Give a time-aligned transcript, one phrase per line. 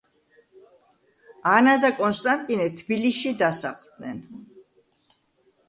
[1.51, 4.19] ანა და კონსტანტინე თბილისში დასახლდნენ.